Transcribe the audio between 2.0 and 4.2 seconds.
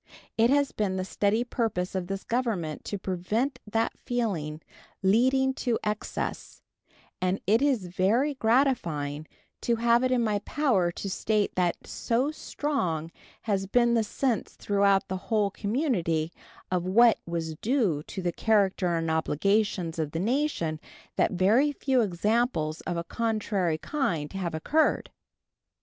this Government to prevent that